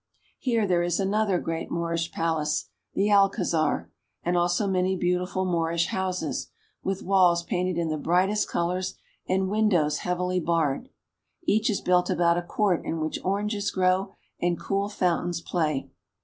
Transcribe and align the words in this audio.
Here 0.39 0.65
there 0.65 0.81
is 0.81 0.99
another 0.99 1.37
great 1.37 1.69
Moorish 1.69 2.11
palace, 2.11 2.69
the 2.95 3.11
Alcazar 3.11 3.59
(al 3.59 3.69
ka/thar), 3.69 3.91
and 4.23 4.35
also 4.35 4.65
many 4.65 4.95
beautiful 4.95 5.45
Moorish 5.45 5.89
houses, 5.89 6.47
with 6.81 7.03
walls 7.03 7.43
painted 7.43 7.77
in 7.77 7.89
the 7.89 7.99
bright 7.99 8.31
est 8.31 8.47
colors 8.49 8.95
and 9.29 9.47
windows 9.47 9.99
heavily 9.99 10.39
barred. 10.39 10.89
Each 11.43 11.69
'is 11.69 11.81
built 11.81 12.09
about 12.09 12.39
a 12.39 12.41
court 12.41 12.83
in 12.83 12.99
which 12.99 13.19
oranges 13.23 13.69
grow 13.69 14.15
and 14.41 14.59
cool 14.59 14.89
fountains 14.89 15.39
play. 15.39 15.91